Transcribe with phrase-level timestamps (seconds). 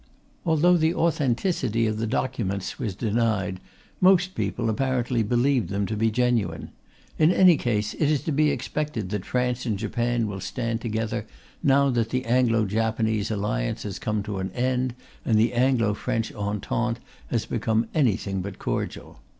[0.47, 3.59] Although the authenticity of the documents was denied,
[3.99, 6.71] most people, apparently, believed them to be genuine.
[7.19, 11.27] In any case, it is to be expected that France and Japan will stand together,
[11.61, 16.33] now that the Anglo Japanese Alliance has come to an end and the Anglo French
[16.33, 19.21] Entente has become anything but cordial.